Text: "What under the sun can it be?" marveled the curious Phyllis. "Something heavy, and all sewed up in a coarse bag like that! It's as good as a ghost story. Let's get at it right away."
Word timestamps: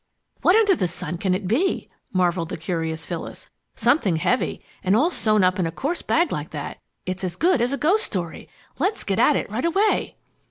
"What 0.41 0.55
under 0.55 0.75
the 0.75 0.87
sun 0.87 1.19
can 1.19 1.35
it 1.35 1.47
be?" 1.47 1.87
marveled 2.11 2.49
the 2.49 2.57
curious 2.57 3.05
Phyllis. 3.05 3.49
"Something 3.75 4.15
heavy, 4.15 4.63
and 4.83 4.95
all 4.95 5.11
sewed 5.11 5.43
up 5.43 5.59
in 5.59 5.67
a 5.67 5.71
coarse 5.71 6.01
bag 6.01 6.31
like 6.31 6.49
that! 6.49 6.79
It's 7.05 7.23
as 7.23 7.35
good 7.35 7.61
as 7.61 7.71
a 7.71 7.77
ghost 7.77 8.03
story. 8.05 8.49
Let's 8.79 9.03
get 9.03 9.19
at 9.19 9.35
it 9.35 9.51
right 9.51 9.63
away." 9.63 10.15